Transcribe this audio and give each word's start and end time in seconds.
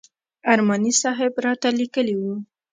ارماني 0.51 0.91
صاحب 1.01 1.33
راته 1.45 1.69
لیکلي 1.79 2.15
و. 2.19 2.23